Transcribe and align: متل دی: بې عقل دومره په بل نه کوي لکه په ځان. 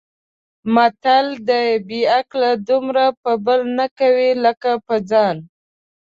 متل 0.73 1.27
دی: 1.47 1.67
بې 1.87 2.01
عقل 2.17 2.41
دومره 2.67 3.05
په 3.21 3.31
بل 3.45 3.59
نه 3.79 3.85
کوي 3.97 4.29
لکه 4.45 4.71
په 4.85 4.95
ځان. 5.09 5.35